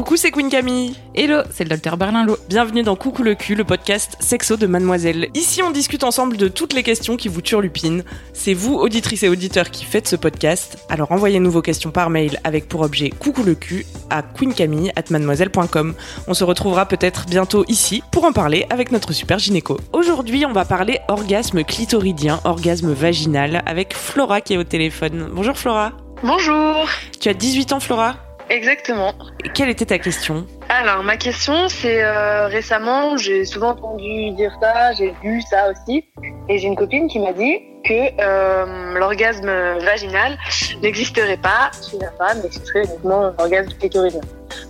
[0.00, 0.94] Coucou, c'est Queen Camille.
[1.14, 2.38] Hello, c'est le docteur Berlinlot.
[2.48, 5.28] Bienvenue dans Coucou le cul, le podcast sexo de Mademoiselle.
[5.34, 8.02] Ici, on discute ensemble de toutes les questions qui vous turlupinent.
[8.32, 10.78] C'est vous, auditrices et auditeurs, qui faites ce podcast.
[10.88, 15.94] Alors envoyez-nous vos questions par mail avec pour objet Coucou le cul à queencamille@mademoiselle.com.
[16.26, 19.76] On se retrouvera peut-être bientôt ici pour en parler avec notre super gynéco.
[19.92, 25.28] Aujourd'hui, on va parler orgasme clitoridien, orgasme vaginal avec Flora qui est au téléphone.
[25.30, 25.92] Bonjour Flora.
[26.22, 26.88] Bonjour.
[27.20, 28.29] Tu as 18 ans Flora?
[28.50, 29.14] Exactement.
[29.44, 34.52] Et quelle était ta question Alors, ma question, c'est euh, récemment, j'ai souvent entendu dire
[34.60, 36.04] ça, j'ai vu ça aussi,
[36.48, 39.46] et j'ai une copine qui m'a dit que euh, l'orgasme
[39.78, 40.36] vaginal
[40.82, 44.20] n'existerait pas chez la femme, mais ce serait uniquement l'orgasme clitoridien.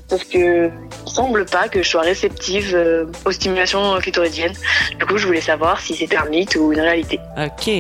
[0.09, 0.71] Sauf que
[1.07, 4.55] il semble pas que je sois réceptive euh, aux stimulations clitoridiennes.
[4.99, 7.19] Du coup, je voulais savoir si c'était un mythe ou une réalité.
[7.39, 7.71] Ok.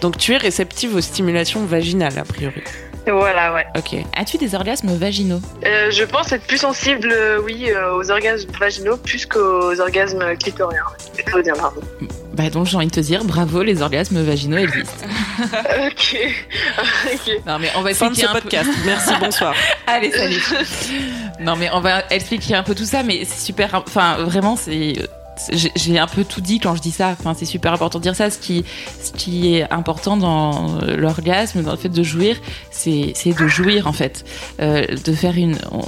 [0.00, 2.62] Donc tu es réceptive aux stimulations vaginales, a priori.
[3.06, 3.66] Voilà, ouais.
[3.76, 3.96] Ok.
[4.16, 8.50] As-tu des orgasmes vaginaux Euh, je pense être plus sensible, euh, oui, euh, aux orgasmes
[8.58, 10.84] vaginaux plus qu'aux orgasmes clitoriens.
[11.14, 11.80] Clitoridiens, pardon.
[12.34, 15.06] Bah donc j'ai envie de te dire bravo, les orgasmes vaginaux existent.
[15.86, 16.16] ok.
[17.14, 17.46] ok.
[17.46, 18.70] Non mais on va Fin de expliquer ce un podcast.
[18.84, 19.52] Merci, bonsoir.
[19.52, 19.58] peu.
[19.92, 20.42] Allez salut.
[21.40, 23.82] non mais on va expliquer un peu tout ça, mais c'est super.
[23.86, 24.94] Enfin vraiment c'est.
[25.52, 27.14] J'ai- un peu tout dit quand je dis ça.
[27.18, 28.30] Enfin, c'est super important de dire ça.
[28.30, 28.64] Ce qui,
[29.02, 32.36] ce qui est important dans l'orgasme, dans le fait de jouir,
[32.70, 34.24] c'est c'est de jouir en fait,
[34.60, 35.56] Euh, de faire une.
[35.72, 35.80] On,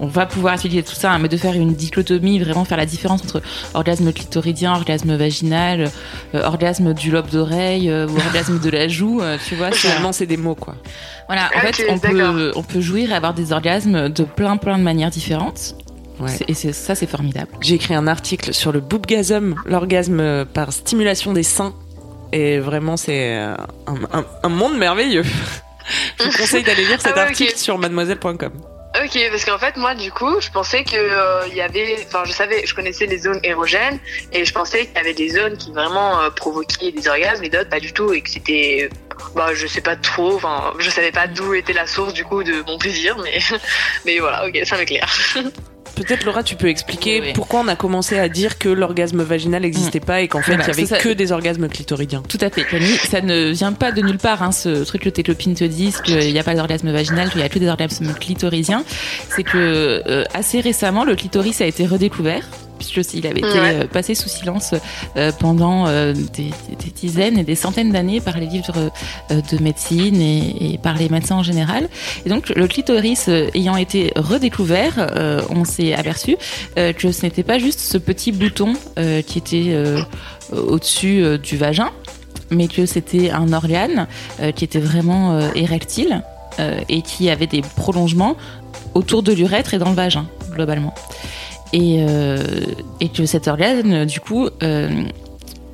[0.00, 2.86] on va pouvoir expliquer tout ça, hein, mais de faire une dichotomie, vraiment faire la
[2.86, 3.42] différence entre
[3.74, 5.90] orgasme clitoridien, orgasme vaginal,
[6.34, 9.20] euh, orgasme du lobe d'oreille euh, ou orgasme de la joue.
[9.20, 10.74] euh, tu vois, c'est Finalement, c'est des mots, quoi.
[11.26, 14.78] voilà, en fait, on peut, on peut jouir et avoir des orgasmes de plein, plein
[14.78, 15.74] de manières différentes.
[16.20, 16.28] Ouais.
[16.30, 17.48] C'est- Et c'est- ça, c'est formidable.
[17.60, 21.74] J'ai écrit un article sur le boobgasm, l'orgasme par stimulation des seins.
[22.32, 23.54] Et vraiment, c'est euh,
[23.86, 25.24] un, un- un monde merveilleux.
[26.20, 28.52] Je vous conseille d'aller lire cet Ah ouais, article sur mademoiselle.com.
[29.04, 32.22] Ok, parce qu'en fait, moi, du coup, je pensais que euh, il y avait, enfin,
[32.24, 33.98] je savais, je connaissais les zones érogènes
[34.32, 37.48] et je pensais qu'il y avait des zones qui vraiment euh, provoquaient des orgasmes et
[37.48, 38.90] d'autres pas du tout et que c'était,
[39.36, 42.42] bah, je sais pas trop, enfin, je savais pas d'où était la source du coup
[42.42, 43.38] de mon plaisir, mais,
[44.04, 45.08] mais voilà, ok, ça m'éclaire.
[45.94, 49.62] Peut-être Laura, tu peux expliquer Oui, pourquoi on a commencé à dire que l'orgasme vaginal
[49.62, 52.22] n'existait pas et qu'en fait, il Voilà, y avait ça, ça- que des orgasmes clitoridiens.
[52.28, 52.96] Tout à fait, Camille.
[53.08, 56.00] Ça ne vient pas de nulle part, hein, ce truc que tes copines te disent
[56.00, 58.84] qu'il n'y a pas d'orgasme vaginal, qu'il n'y a que des orgasmes clitoridiens.
[59.28, 62.44] C'est que euh, assez récemment, le clitoris a été redécouvert.
[62.80, 63.74] Puisqu'il avait été Ouais.
[63.74, 64.74] euh, passé sous silence
[65.16, 68.90] euh, pendant euh, des, des dizaines et des centaines d'années par les livres
[69.30, 71.88] de médecine et, et par les médecins en général.
[72.26, 76.36] Et donc le clitoris ayant été redécouvert, on s'est aperçu
[76.76, 78.74] que ce n'était pas juste ce petit bouton
[79.26, 79.74] qui était
[80.52, 81.90] au-dessus du vagin,
[82.50, 84.06] mais que c'était un organe
[84.40, 86.22] euh, qui était vraiment euh, érectile
[86.58, 88.36] euh, et qui avait des prolongements
[88.94, 90.94] autour de l'urètre et dans le vagin, globalement.
[91.72, 92.38] Et, euh,
[93.00, 95.02] et que cet organe, du coup, euh,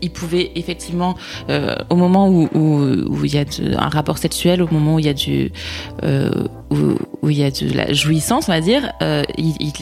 [0.03, 1.15] il pouvait effectivement,
[1.49, 3.45] euh, au moment où, il y a
[3.79, 5.51] un rapport sexuel, au moment où il y a du,
[6.71, 8.93] où, il y a de la jouissance, on va dire,
[9.39, 9.73] il,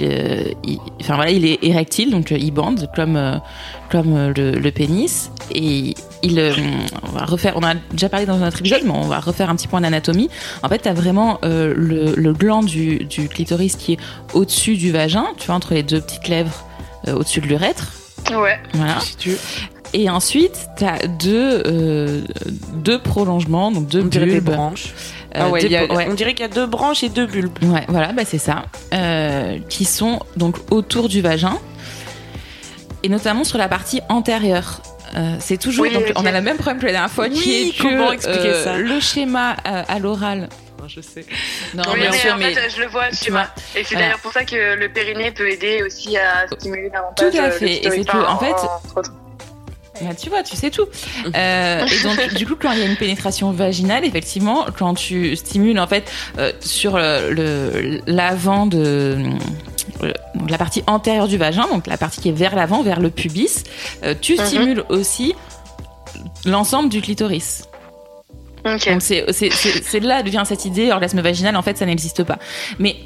[1.45, 3.41] est érectile, donc il bande comme
[3.91, 5.95] comme le, le pénis, et
[6.25, 6.53] il, euh,
[7.03, 9.51] on va refaire, on a déjà parlé dans un autre épisode, mais on va refaire
[9.51, 10.29] un petit point d'anatomie.
[10.63, 13.99] En fait, tu as vraiment euh, le, le gland du, du clitoris qui est
[14.33, 16.65] au-dessus du vagin, tu vois, entre les deux petites lèvres
[17.09, 17.93] euh, au-dessus de l'urètre.
[18.31, 18.59] Ouais.
[18.73, 18.99] Voilà.
[19.01, 19.37] Si tu
[19.93, 22.23] Et ensuite, tu as deux, euh,
[22.75, 24.47] deux prolongements, donc deux on dirait des bulbes.
[24.55, 24.87] branches.
[25.37, 26.07] Euh, ah ouais, deux il y a- po- ouais.
[26.11, 27.59] on dirait qu'il y a deux branches et deux bulbes.
[27.65, 28.65] Ouais, voilà, bah c'est ça.
[28.95, 31.59] Euh, qui sont donc autour du vagin
[33.03, 34.81] et notamment sur la partie antérieure.
[35.17, 36.13] Euh, c'est toujours, Oui, donc ok.
[36.17, 38.65] on a le même problème que la dernière fois, Oui, qui est que expliquer euh,
[38.65, 40.49] ça le schéma euh, à l'oral.
[40.87, 41.25] Je sais.
[41.75, 43.47] Non, oui, bien mais sûr, en mais fait, je le vois, tu vois.
[43.75, 47.33] Et c'est d'ailleurs pour ça que le périnée peut aider aussi à stimuler davantage.
[47.33, 47.87] Tout à le fait.
[47.87, 48.53] Et c'est que, en fait,
[48.95, 49.13] autres.
[50.03, 50.87] Bah, tu vois, tu sais tout.
[51.35, 55.35] Euh, et donc, du coup, quand il y a une pénétration vaginale, effectivement, quand tu
[55.37, 59.17] stimules en fait euh, sur le- le- l'avant de
[60.35, 63.11] donc la partie antérieure du vagin, donc la partie qui est vers l'avant, vers le
[63.11, 63.65] pubis,
[64.05, 64.47] euh, tu Mhm.
[64.47, 65.35] stimules aussi
[66.45, 67.65] l'ensemble du clitoris.
[68.93, 72.39] Donc c'est là que vient cette idée, orgasme vaginal, en fait, ça n'existe pas.
[72.79, 72.97] Mais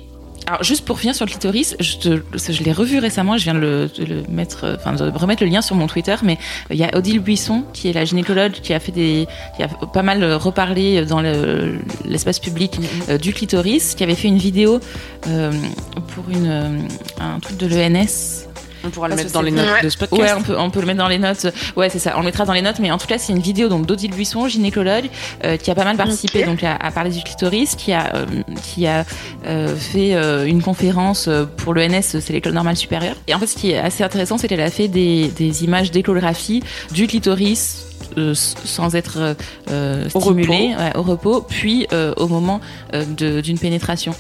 [0.49, 3.91] alors juste pour finir sur le clitoris, je, l'ai revu récemment, je viens de le,
[3.99, 6.39] de le mettre, euh, enfin de remettre le lien sur mon Twitter, mais
[6.71, 9.63] euh, il y a Odile Buisson qui est la gynécologue qui a fait des, qui
[9.63, 12.79] a pas mal euh, reparlé dans le- l'espace public
[13.11, 14.81] euh, du clitoris, qui avait fait une vidéo
[15.29, 15.53] euh,
[16.15, 16.89] pour une
[17.21, 18.47] un truc de l'ENS
[18.85, 20.23] On pourra le mettre dans les notes de ce podcast.
[20.23, 21.47] Ouais, on peut, on peut le mettre dans les notes.
[21.77, 22.15] Ouais, c'est ça.
[22.17, 24.13] On le mettra dans les notes, mais en tout cas, c'est une vidéo donc d'Odile
[24.13, 25.09] Buisson, gynécologue,
[25.45, 28.27] euh, qui a pas mal participé donc à, à, parler du clitoris, qui a euh,
[28.63, 29.05] qui a
[29.47, 30.13] euh, fait
[30.49, 33.17] une conférence pour l'ENS, c'est l'école normale supérieure.
[33.27, 35.91] Et en fait, ce qui est assez intéressant, c'est qu'elle a fait des, des images
[35.91, 37.85] d'échographie du clitoris
[38.35, 39.37] sans être
[39.71, 41.87] euh, stimulé au repos, au repos puis
[42.17, 42.61] au moment
[42.93, 44.15] d'une pénétration.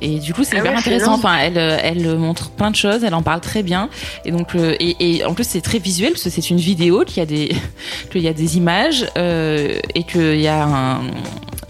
[0.00, 1.14] Et du coup, c'est ah hyper intéressant.
[1.14, 3.88] Enfin, elle, euh, elle montre plein de choses, elle en parle très bien.
[4.24, 7.04] Et donc, euh, et, et, en plus, c'est très visuel parce que c'est une vidéo
[7.06, 7.54] qui a des,
[8.10, 11.00] qu'il y a des images euh, et qu'il y a un,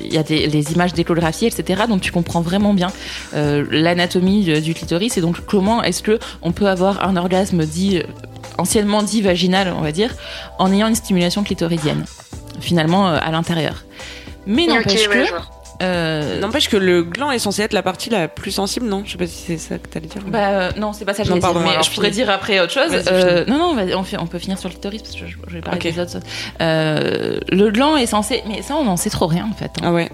[0.01, 1.83] il y a des, les images d'échographie, etc.
[1.89, 2.91] Donc, tu comprends vraiment bien
[3.35, 8.03] euh, l'anatomie du clitoris et donc comment est-ce que on peut avoir un orgasme dit
[8.59, 10.15] anciennement dit vaginal, on va dire,
[10.59, 12.05] en ayant une stimulation clitoridienne
[12.61, 13.85] finalement à l'intérieur?
[14.47, 15.25] Mais n'empêche que
[15.83, 16.41] euh...
[16.41, 19.03] N'empêche que le gland est censé être la partie la plus sensible, non?
[19.05, 20.23] Je sais pas si c'est ça que tu allais dire.
[20.27, 21.55] Bah euh, non, c'est pas ça que je dire.
[21.61, 22.91] Mais je pourrais dire après autre chose.
[23.11, 25.55] Euh, non, non, on, fait, on peut finir sur le clitoris parce que je, je
[25.55, 26.19] vais parler des autres.
[26.61, 29.71] Le gland est censé, mais ça on en sait trop rien en fait.
[29.81, 29.85] Hein.
[29.85, 30.11] Ah ouais.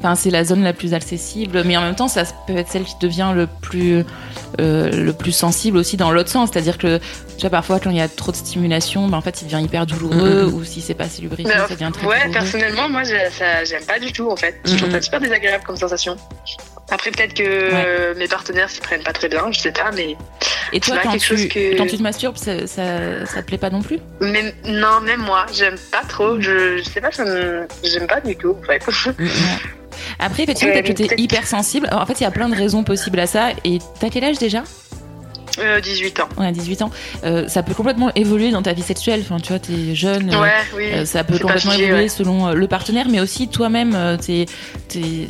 [0.00, 2.84] Enfin, c'est la zone la plus accessible, mais en même temps, ça peut être celle
[2.84, 4.02] qui devient le plus,
[4.58, 6.48] euh, le plus sensible aussi dans l'autre sens.
[6.50, 6.98] C'est-à-dire que,
[7.36, 9.62] tu vois, parfois, quand il y a trop de stimulation, ben, en fait, il devient
[9.62, 10.54] hyper douloureux, mm-hmm.
[10.54, 14.10] ou si c'est pas assez lubrifié, ça devient très Ouais, personnellement, moi, j'aime pas du
[14.10, 14.58] tout, en fait.
[14.64, 16.16] Je trouve ça super désagréable comme sensation.
[16.90, 20.16] Après, peut-être que mes partenaires s'y prennent pas très bien, je sais pas, mais.
[20.72, 21.76] Et toi, quand tu, que...
[21.76, 23.98] quand tu te masturbes, ça, ça, ça, te plaît pas non plus?
[24.20, 26.40] Même, Non, même moi, j'aime pas trop.
[26.40, 28.82] Je, je sais pas, j'aime pas du tout, en fait.
[30.20, 31.88] Après, effectivement, peut-être que t'es hyper sensible.
[31.92, 33.50] en fait, il y a plein de raisons possibles à ça.
[33.64, 34.62] Et t'as quel âge déjà?
[35.82, 36.28] 18 euh, ans.
[36.38, 36.90] Ouais, 18 ans.
[37.24, 39.20] Euh, ça peut complètement évoluer dans ta vie sexuelle.
[39.22, 40.34] Enfin, tu vois, t'es jeune.
[40.34, 40.90] Ouais, oui.
[40.92, 44.46] Euh, ça peut complètement évoluer selon le partenaire, mais aussi toi-même, t'es,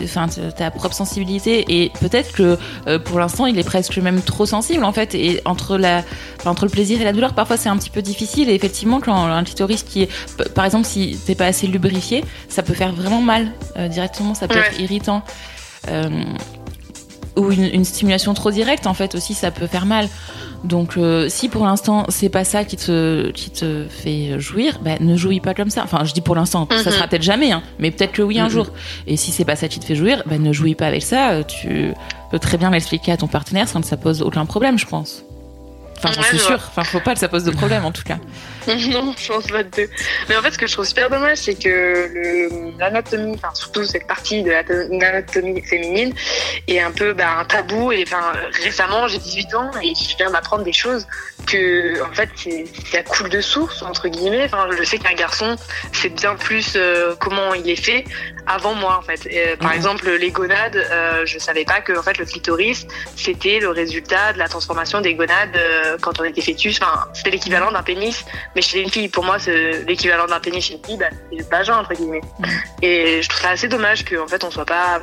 [0.03, 1.65] enfin, ta propre sensibilité.
[1.69, 2.59] Et peut-être que
[2.99, 5.15] pour l'instant, il est presque même trop sensible, en fait.
[5.15, 6.03] Et entre la,
[6.45, 8.49] entre le plaisir et la douleur, parfois c'est un petit peu difficile.
[8.49, 10.09] Et effectivement, quand un clitoris qui est,
[10.55, 13.53] par exemple, si t'es pas assez lubrifié, ça peut faire vraiment mal
[13.89, 14.35] directement.
[14.35, 15.25] Ça peut être irritant
[17.41, 20.09] ou une, stimulation trop directe en fait aussi ça peut faire mal
[20.65, 24.93] donc euh, si pour l'instant c'est pas ça qui te qui te fait jouir bah,
[25.01, 26.97] ne jouis pas comme ça enfin je dis pour l'instant ça mhm.
[26.97, 28.51] sera peut-être jamais hein, mais peut-être que oui un mhm.
[28.51, 28.67] jour
[29.07, 31.43] et si c'est pas ça qui te fait jouir bah, ne jouis pas avec ça
[31.45, 31.93] tu
[32.31, 35.25] peux très bien l'expliquer à ton partenaire sans que ça pose aucun problème je pense
[36.03, 36.61] Enfin, j'en suis sûre.
[36.69, 38.17] Enfin, faut pas que ça pose de problème, en tout cas.
[38.91, 39.89] non, je pense pas de
[40.29, 44.07] Mais en fait, ce que je trouve super dommage, c'est que l'anatomie, enfin, surtout cette
[44.07, 46.15] partie de l'anatomie féminine,
[46.69, 47.93] est un peu bah, un tabou.
[47.93, 51.07] Et enfin, récemment, j'ai 18 ans et je viens d'apprendre des choses
[51.47, 52.31] que, en fait,
[52.91, 54.45] ça coule de source, entre guillemets.
[54.45, 55.57] Enfin, je sais qu'un garçon,
[55.93, 58.05] c'est bien plus euh, comment il est fait
[58.47, 59.29] avant moi, en fait.
[59.59, 62.87] Par exemple, les gonades, euh, je savais pas que, en fait, le clitoris,
[63.17, 66.79] c'était le résultat de la transformation des gonades euh, quand on était fœtus.
[66.81, 68.25] Enfin, c'était l'équivalent d'un pénis,
[68.55, 71.39] mais chez une fille, pour moi, c'est l'équivalent d'un pénis chez une fille, bah, c'est
[71.39, 72.21] le vagin, entre guillemets.
[72.83, 75.01] Et je trouve ça assez dommage qu'en fait, on soit pas,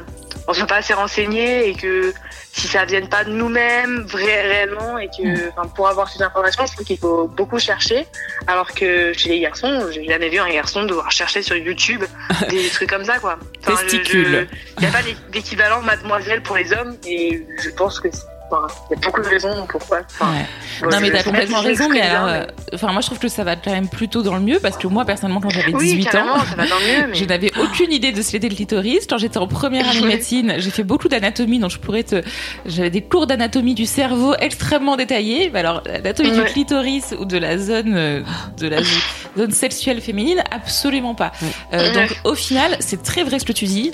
[0.48, 2.14] on soit pas assez renseigné et que
[2.52, 5.70] si ça vienne pas de nous-mêmes vrai, réellement et que mm.
[5.76, 8.08] pour avoir ces informations je trouve qu'il faut beaucoup chercher
[8.48, 12.04] alors que chez les garçons j'ai jamais vu un garçon devoir chercher sur YouTube
[12.50, 14.48] des trucs comme ça quoi enfin, il
[14.80, 18.08] n'y a pas d'équivalent mademoiselle pour les hommes et je pense que
[18.50, 20.00] il y a beaucoup de raisons pourquoi.
[20.22, 23.72] non, mais t'as complètement raison, mais alors, enfin, moi je trouve que ça va quand
[23.72, 26.38] même plutôt dans le mieux parce que moi personnellement, quand j'avais 18 ans,
[27.14, 29.08] je n'avais aucune idée de ce qu'était le clitoris.
[29.10, 32.22] Quand j'étais en première année de médecine, j'ai fait beaucoup d'anatomie, donc je pourrais te.
[32.66, 35.52] J'avais des cours d'anatomie du cerveau extrêmement détaillés.
[35.56, 38.22] Alors, l'anatomie du clitoris ou de la zone, euh,
[38.60, 38.78] de la
[39.38, 41.32] zone sexuelle féminine, absolument pas.
[41.74, 43.92] Euh, donc, au final, c'est très vrai ce que tu dis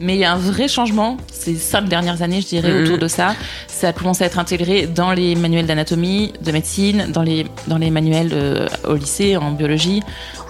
[0.00, 3.08] mais il y a un vrai changement ces cinq dernières années, je dirais, autour de
[3.08, 3.34] ça.
[3.68, 7.78] Ça a commencé à être intégré dans les manuels d'anatomie, de médecine, dans les, dans
[7.78, 10.02] les manuels euh, au lycée, en biologie.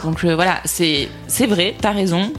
[0.05, 1.09] Donc euh, voilà, c'est
[1.47, 2.33] vrai, t'as raison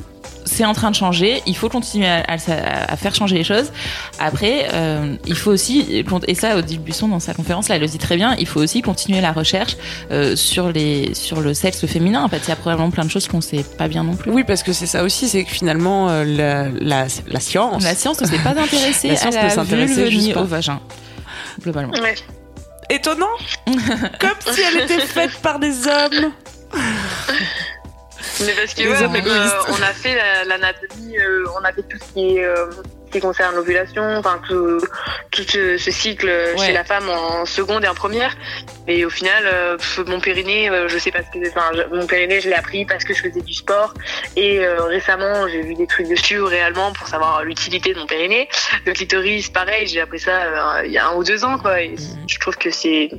[0.45, 1.41] c'est en train de changer.
[1.45, 3.71] Il faut continuer à, faire changer les choses.
[4.19, 7.87] Après, euh, il faut aussi, et ça, Odile Buisson dans sa conférence là, elle le
[7.87, 8.35] dit très bien.
[8.39, 9.77] Il faut aussi continuer la recherche
[10.11, 12.23] euh, sur les sur le sexe féminin.
[12.23, 14.31] En fait, il y a probablement plein de choses qu'on sait pas bien non plus.
[14.31, 17.95] Oui, parce que c'est ça aussi, c'est que finalement euh, la, la, la, science, la
[17.95, 20.79] science ne s'est pas intéressée à la vulve ni au vagin,
[21.61, 21.93] globalement.
[21.93, 22.15] Ouais.
[22.89, 26.33] Étonnant, comme si elle était faite par des hommes.
[28.39, 32.37] Mais parce que euh, on a fait l'anatomie, euh, on a fait tout ce qui
[32.37, 32.65] est euh,
[33.13, 34.79] qui concerne l'ovulation, enfin tout,
[35.31, 38.35] tout ce, cycle chez la femme en seconde et en première.
[38.87, 39.77] Et au final,
[40.07, 43.13] mon périnée, je sais pas ce que enfin, mon périnée, je l'ai appris parce que
[43.13, 43.93] je faisais du sport.
[44.35, 48.49] Et récemment, j'ai vu des trucs dessus réellement pour savoir l'utilité de mon périnée.
[48.85, 51.81] Le clitoris, pareil, j'ai appris ça il y a un ou deux ans, quoi.
[51.81, 52.27] Et mm.
[52.27, 53.09] je trouve que c'est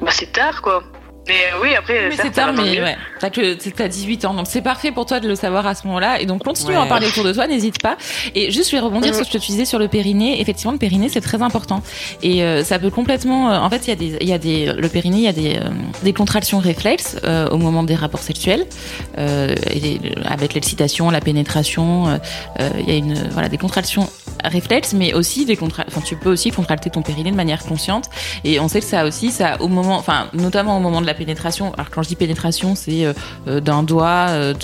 [0.00, 0.82] bah, c'est tard, quoi.
[1.28, 2.82] Mais euh, oui, après, Mais c'est mieux.
[2.82, 2.96] ouais.
[3.20, 5.86] T'as que t'as 18 ans, donc c'est parfait pour toi de le savoir à ce
[5.86, 6.20] moment-là.
[6.20, 7.96] Et donc continue à en parler autour de toi, n'hésite pas.
[8.34, 9.16] Et juste, je vais rebondir Mhm.
[9.16, 10.40] sur ce que tu disais sur le périnée.
[10.40, 11.82] Effectivement, le périnée c'est très important.
[12.22, 13.50] Et euh, ça peut complètement.
[13.52, 15.28] euh, en fait, il y a des, il y a des, le périnée, il y
[15.28, 15.68] a des, euh,
[16.02, 18.64] des contractions réflexes euh, au moment des rapports sexuels,
[19.18, 22.08] euh, et des- avec l'excitation, la pénétration.
[22.08, 22.16] euh,
[22.60, 24.08] euh, Il y a une, voilà, des contractions
[24.44, 25.84] réflexes, mais aussi des contra...
[25.86, 28.10] enfin, tu peux aussi contracter ton périnée de manière consciente.
[28.44, 31.14] Et on sait que ça aussi, ça au moment, enfin, notamment au moment de la
[31.14, 31.72] pénétration.
[31.74, 33.12] Alors quand je dis pénétration, c'est euh,
[33.46, 34.54] euh, d'un doigt, euh,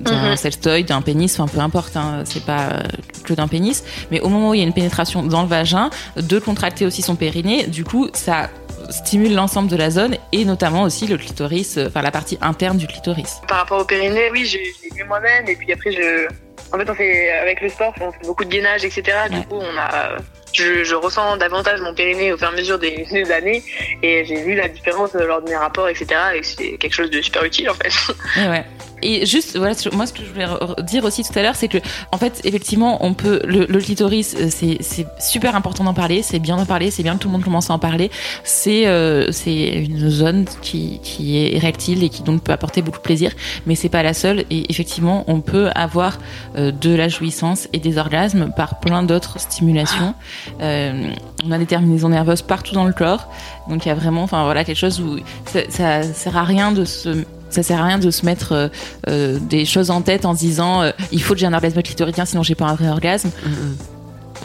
[0.00, 0.36] d'un Mhm.
[0.36, 2.82] sextoy, d'un pénis, enfin peu importe, hein, c'est pas
[3.24, 3.84] que d'un pénis.
[4.10, 7.02] Mais au moment où il y a une pénétration dans le vagin, de contracter aussi
[7.02, 8.50] son périnée, du coup, ça
[8.88, 12.86] stimule l'ensemble de la zone et notamment aussi le clitoris, enfin la partie interne du
[12.86, 13.40] clitoris.
[13.46, 15.48] Par rapport au périnée, oui, l'ai vu moi-même.
[15.48, 16.28] Et puis après, je.
[16.72, 19.02] En fait, on fait, avec le sport, on fait beaucoup de gainage, etc.
[19.30, 20.16] Du coup, on a.
[20.52, 23.62] Je, je ressens davantage mon périnée au fur et à mesure des, des années.
[24.02, 26.06] Et j'ai vu la différence lors de mes rapports, etc.
[26.34, 27.92] Et c'est quelque chose de super utile, en fait.
[28.36, 28.64] Ouais.
[29.02, 31.68] Et juste, voilà, moi, ce que je voulais re- dire aussi tout à l'heure, c'est
[31.68, 31.78] que,
[32.12, 34.78] en fait, effectivement, on peut, le, le clitoris, euh, c'est,
[35.18, 37.70] super important d'en parler, c'est bien d'en parler, c'est bien que tout le monde commence
[37.70, 38.10] à en parler.
[38.44, 43.02] C'est, euh, une zone qui, qui est érectile et qui donc peut apporter beaucoup de
[43.02, 43.32] plaisir,
[43.66, 44.44] mais c'est pas la seule.
[44.50, 46.18] Et effectivement, on peut avoir
[46.56, 50.14] euh, de la jouissance et des orgasmes par plein d'autres stimulations.
[50.60, 51.10] Euh,
[51.44, 53.28] on a des terminaisons nerveuses partout dans le corps.
[53.68, 56.72] Donc il y a vraiment, enfin voilà, quelque chose où ça, ça sert à rien
[56.72, 58.68] de se ça sert à rien de se mettre euh,
[59.08, 61.82] euh, des choses en tête en se disant euh, il faut que j'ai un orgasme
[61.82, 63.30] clitoridien sinon j'ai pas un vrai orgasme.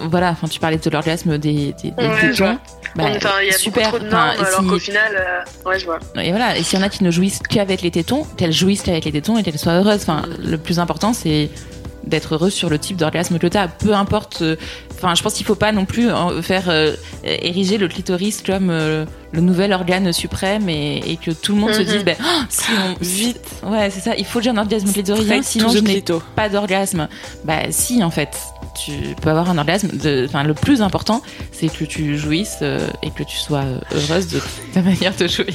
[0.09, 2.45] Voilà, enfin tu parlais de l'orgasme des, des, des Ouais, tétons.
[2.45, 2.57] vois.
[2.97, 3.91] Bah, Enfin, il y a super.
[3.91, 6.00] beaucoup trop de Enfin, normes, alors si- qu'au final, euh, ouais, je vois.
[6.21, 8.81] et voilà, et s'il y en a qui ne jouissent qu'avec les tétons, qu'elles jouissent
[8.81, 10.01] qu'avec les tétons et qu'elles soient heureuses.
[10.01, 11.50] Enfin, le plus important, c'est
[12.07, 13.67] d'être heureuse sur le type d'orgasme que tu as.
[13.67, 14.41] Peu importe.
[14.41, 14.55] euh,
[14.97, 16.07] Enfin, je pense qu'il faut pas non plus
[16.41, 21.53] faire euh, ériger le clitoris comme euh, le nouvel organe suprême et, et que tout
[21.53, 21.85] le monde se Mhm.
[21.85, 23.41] dise, ben, oh, si on, Vite.
[23.63, 26.01] ouais, c'est ça, il faut j'ai un orgasme clitoridien, Straight sinon je n'ai
[26.35, 27.07] pas d'orgasme.
[27.43, 28.29] Bah, si, en fait.
[28.85, 29.89] Tu peux avoir un orgasme.
[30.25, 31.21] Enfin, le plus important,
[31.53, 34.41] c'est que tu jouisses et que tu sois heureuse de
[34.74, 35.47] ta manière de jouir.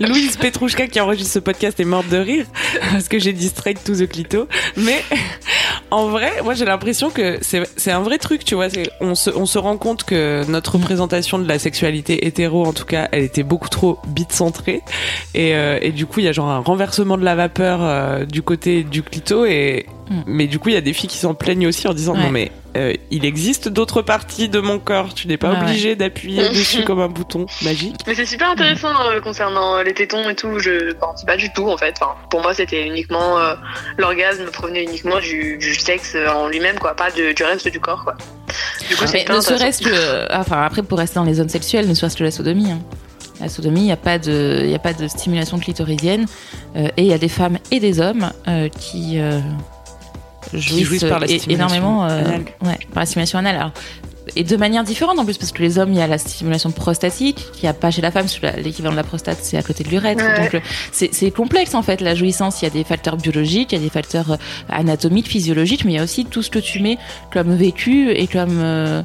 [0.00, 2.46] Louise Petrouchka qui enregistre ce podcast est morte de rire
[2.92, 4.48] parce que j'ai dit straight to the clito.
[4.76, 5.02] Mais
[5.90, 8.68] en vrai, moi j'ai l'impression que c'est un vrai truc, tu vois.
[9.00, 12.84] On se, on se rend compte que notre représentation de la sexualité hétéro, en tout
[12.84, 14.82] cas, elle était beaucoup trop bite centrée.
[15.34, 18.24] Et, euh, et du coup, il y a genre un renversement de la vapeur euh,
[18.24, 19.44] du côté du clito.
[19.44, 20.20] Et, Mm.
[20.26, 22.20] Mais du coup, il y a des filles qui s'en plaignent aussi en disant Ouais.
[22.24, 25.14] non mais euh, il existe d'autres parties de mon corps.
[25.14, 25.62] Tu n'es pas ouais.
[25.62, 27.96] obligé d'appuyer dessus comme un bouton magique.
[28.06, 30.58] Mais c'est super intéressant euh, concernant euh, les tétons et tout.
[30.58, 31.94] Je pense pas du tout en fait.
[32.00, 33.54] Enfin, pour moi, c'était uniquement euh,
[33.98, 38.02] l'orgasme provenait uniquement du, du sexe en lui-même, quoi, pas de- du reste du corps,
[38.04, 38.14] quoi.
[38.88, 39.56] Du coup, Mais ne intéressant.
[39.58, 42.70] serait-ce que, enfin après pour rester dans les zones sexuelles, ne serait-ce que la sodomie.
[42.70, 42.80] hein.
[43.40, 46.26] La sodomie, il n'y a pas de, il y a pas de stimulation clitoridienne
[46.76, 49.40] euh, et il y a des femmes et des hommes euh, qui euh,
[50.58, 52.22] jouissent, jouissent par énormément, euh,
[52.64, 53.56] ouais, par la stimulation anale.
[53.56, 53.72] Alors,
[54.36, 56.70] et de manière différente en plus parce que les hommes il y a la stimulation
[56.70, 59.36] prostatique qu'il n'y a pas chez la femme parce que la- l'équivalent de la prostate
[59.42, 60.40] c'est à côté de l'urètre Ouais.
[60.44, 60.60] donc euh,
[61.12, 63.84] c'est complexe en fait la jouissance il y a des facteurs biologiques il y a
[63.84, 64.36] des facteurs euh,
[64.70, 66.96] anatomiques physiologiques mais il y a aussi tout ce que tu mets
[67.34, 69.02] comme vécu et comme euh,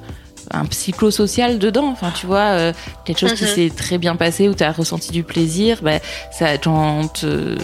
[0.52, 2.74] un psychosocial dedans enfin tu vois euh,
[3.06, 3.50] quelque chose qui Mhm.
[3.50, 6.00] s'est très bien passé où tu as ressenti du plaisir bah,
[6.32, 7.56] ça quand te-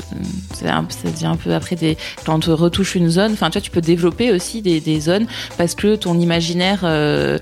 [0.53, 0.65] ça
[1.11, 3.71] devient un peu après des quand on te retouche une zone enfin tu vois tu
[3.71, 5.25] peux développer aussi des, des zones
[5.57, 7.39] parce que ton imaginaire euh,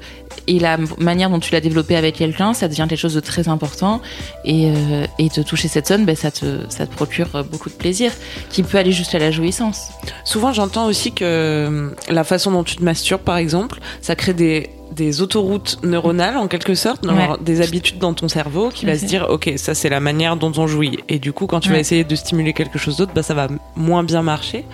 [0.47, 3.47] et la manière dont tu l'as développé avec quelqu'un, ça devient quelque chose de très
[3.47, 4.01] important.
[4.45, 7.75] Et, euh, et de toucher cette zone, ben, ça, te, ça te procure beaucoup de
[7.75, 8.11] plaisir,
[8.49, 9.89] qui peut aller jusqu'à la jouissance.
[10.25, 14.69] Souvent, j'entends aussi que la façon dont tu te masturbes, par exemple, ça crée des,
[14.95, 17.05] des autoroutes neuronales, en quelque sorte,
[17.41, 20.51] des habitudes dans ton cerveau qui va se dire, OK, ça, c'est la manière dont
[20.57, 20.99] on jouit.
[21.09, 23.47] Et du coup, quand tu vas essayer de stimuler quelque chose d'autre, bah, ça va
[23.75, 24.65] moins bien marcher.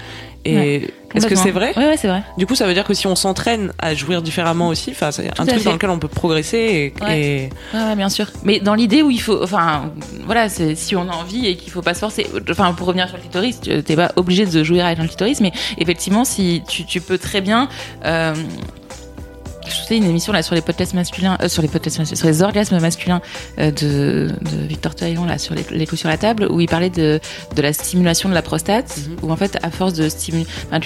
[0.46, 0.90] Et Ouais.
[1.16, 1.74] est-ce que c'est vrai?
[1.76, 2.24] Ouais, ouais, c'est vrai.
[2.38, 5.28] Du coup, ça veut dire que si on s'entraîne à jouir différemment aussi, enfin, c'est
[5.38, 5.66] un truc fait.
[5.66, 7.50] dans lequel on peut progresser et, Ouais.
[7.98, 8.28] bien sûr.
[8.46, 9.92] Mais dans l'idée où il faut, enfin,
[10.26, 12.26] voilà, si on a envie et qu'il faut pas se forcer.
[12.50, 15.42] Enfin, pour revenir sur le clitoris, tu- t'es pas obligé de jouir avec un clitoris,
[15.42, 17.68] mais effectivement, si tu, tu peux très bien.
[18.06, 18.34] Euh,
[19.70, 22.28] je faisais une émission là sur les podcasts masculins, euh, sur les podcasts masculins, sur
[22.28, 23.22] les orgasmes masculins
[23.60, 26.68] euh, de, de Victor Taillon là sur les, les coups sur la table, où il
[26.68, 27.20] parlait de,
[27.56, 29.18] de la stimulation de la prostate, Mhm.
[29.22, 30.80] où en fait à force de stimuler, enfin,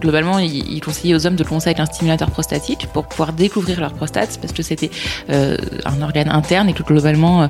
[0.00, 3.80] globalement il, il conseillait aux hommes de commencer avec un stimulateur prostatique pour pouvoir découvrir
[3.80, 4.90] leur prostate, parce que c'était
[5.30, 7.48] euh, un organe interne et que globalement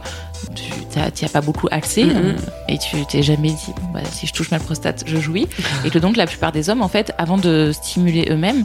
[0.54, 0.64] tu
[0.96, 2.36] n'y as, pas beaucoup accès Mhm.
[2.68, 5.48] et tu t'es jamais dit bon, bah, si je touche ma prostate je jouis
[5.84, 8.64] et que donc la plupart des hommes en fait avant de stimuler eux-mêmes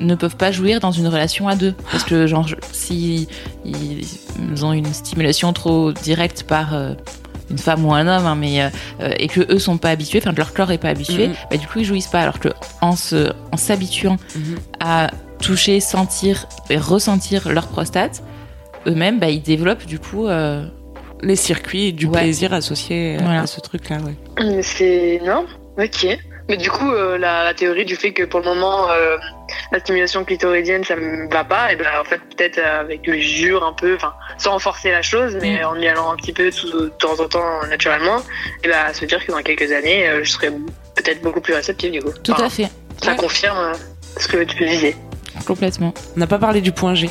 [0.00, 1.74] ne peuvent pas jouir dans une relation à deux.
[1.90, 3.28] Parce que, genre, si
[3.64, 6.94] ils ont une stimulation trop directe par euh,
[7.50, 10.32] une femme ou un homme, hein, mais euh, et que eux sont pas habitués, enfin
[10.32, 11.34] que leur corps est pas habitué, Mhm.
[11.50, 12.20] bah, du coup ils jouissent pas.
[12.20, 12.48] Alors que
[12.80, 14.56] en se, en s'habituant Mhm.
[14.80, 15.10] à
[15.42, 18.22] toucher, sentir et ressentir leur prostate,
[18.86, 20.26] eux-mêmes, bah, ils développent du coup.
[20.26, 20.66] euh,
[21.22, 22.20] Les circuits du Ouais.
[22.20, 23.42] plaisir associés Voilà.
[23.42, 24.60] à ce truc-là, ouais.
[24.62, 25.46] C'est énorme.
[25.78, 26.18] Ok.
[26.48, 29.16] Mais du coup, euh, la, la théorie du fait que pour le moment, euh,
[29.72, 33.18] la stimulation clitoridienne, ça me va pas, et ben en fait, peut-être euh, avec le
[33.18, 35.66] jure un peu, enfin, sans renforcer la chose, mais Mm.
[35.66, 38.18] en y allant un petit peu tout- de temps en temps naturellement,
[38.62, 40.50] et ben se dire que dans quelques années, euh, je serai
[40.94, 42.12] peut-être beaucoup plus réceptive du coup.
[42.22, 42.68] tout Enfin, à fait,
[43.02, 43.16] Ça Ouais.
[43.16, 43.72] confirme euh,
[44.20, 44.96] ce que tu disais.
[45.46, 45.94] complètement.
[46.16, 47.08] On n'a pas parlé du point G.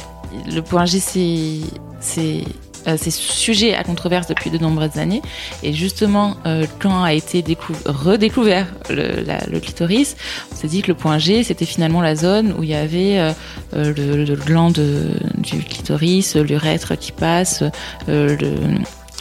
[0.47, 2.43] Le point G, c'est
[2.85, 5.21] c'est euh, c'est sujet à controverse depuis de nombreuses années.
[5.63, 10.15] Et justement, euh, quand a été décou- redécouvert le, la- le clitoris,
[10.51, 13.17] on s'est dit que le point G, c'était finalement la zone où il y avait
[13.19, 13.31] euh,
[13.73, 17.63] le, le gland de- du clitoris, l'urètre qui passe,
[18.07, 18.35] le,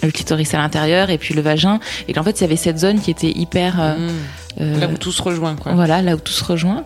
[0.03, 1.79] le clitoris à l'intérieur et puis le vagin.
[2.09, 3.81] Et qu'en fait, il y avait cette zone qui était hyper...
[3.81, 4.11] euh, Mm.
[4.61, 5.73] euh, Là où tout se rejoint, quoi.
[5.73, 6.85] voilà, là où tout se rejoint.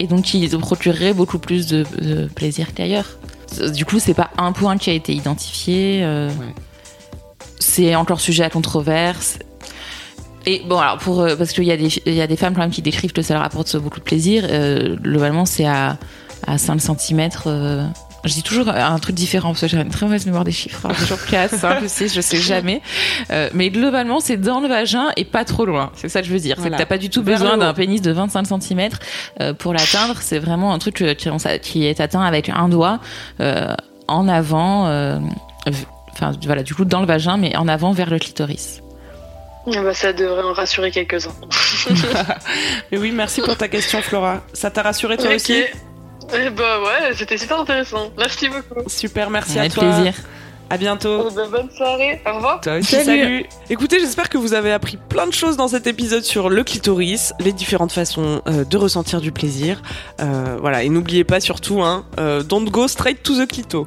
[0.00, 3.17] Et donc, ils procureraient beaucoup plus de, de plaisir qu'ailleurs.
[3.74, 6.00] Du coup, c'est pas un point qui a été identifié.
[6.02, 6.54] euh, Ouais.
[7.60, 9.38] C'est encore sujet à controverse.
[10.46, 12.60] Et bon, alors, pour, euh, parce qu'il y, a des- y a des femmes quand
[12.60, 14.44] même qui décrivent que ça leur apporte beaucoup de plaisir.
[14.48, 15.96] euh, globalement, c'est à,
[16.46, 17.28] à 5 cm.
[18.24, 20.86] Je dis toujours un truc différent parce que j'ai une très mauvaise mémoire des chiffres.
[20.86, 22.82] hein, toujours 4, 5, 6, je sais jamais.
[23.30, 25.90] Euh, mais globalement, c'est dans le vagin et pas trop loin.
[25.94, 26.56] C'est ça que je veux dire.
[26.56, 26.76] C'est Voilà.
[26.76, 28.88] que t'as pas du tout besoin d'un pénis de 25 cm
[29.58, 30.16] pour l'atteindre.
[30.20, 31.30] C'est vraiment un truc euh, qui,
[31.62, 33.00] qui est atteint avec un doigt
[33.40, 33.74] euh,
[34.08, 34.86] en avant.
[34.88, 35.18] euh,
[36.12, 38.80] Enfin, voilà, du coup, dans le vagin, mais en avant vers le clitoris.
[39.72, 41.30] Ah bah, ça devrait en rassurer quelques-uns.
[42.90, 44.42] Mais oui, merci pour ta question, Flora.
[44.52, 45.62] Ça t'a rassuré toi aussi?
[46.34, 48.10] Eh bah ouais, c'était super intéressant.
[48.18, 48.88] Merci beaucoup.
[48.88, 49.84] Super, merci à Avec toi.
[49.84, 50.14] plaisir.
[50.70, 51.24] À bientôt.
[51.26, 52.20] Oh, bah, bonne soirée.
[52.30, 52.60] Au revoir.
[52.60, 53.04] Toi aussi, Salut.
[53.22, 53.46] salut.
[53.70, 57.32] Écoutez, j'espère que vous avez appris plein de choses dans cet épisode sur le clitoris,
[57.40, 59.80] les différentes façons euh, de ressentir du plaisir.
[60.20, 63.86] Euh, voilà, et n'oubliez pas surtout, hein, euh, don't go straight to the clito.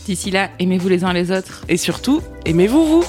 [0.05, 1.63] D'ici là, aimez-vous les uns les autres.
[1.69, 3.03] et surtout, aimez-vous vous.